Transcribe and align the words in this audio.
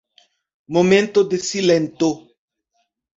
Momento 0.75 1.19
de 1.31 1.37
silento! 1.49 2.07